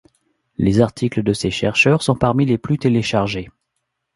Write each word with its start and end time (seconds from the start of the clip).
Les 0.57 0.81
articles 0.81 1.21
de 1.21 1.31
ses 1.31 1.51
chercheurs 1.51 2.01
sont 2.01 2.15
parmi 2.15 2.43
les 2.47 2.57
plus 2.57 2.79
téléchargés. 2.79 3.49